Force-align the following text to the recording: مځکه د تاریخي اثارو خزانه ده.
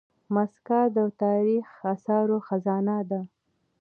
مځکه 0.33 0.79
د 0.95 0.97
تاریخي 1.21 1.75
اثارو 1.93 2.37
خزانه 2.47 2.97
ده. 3.09 3.21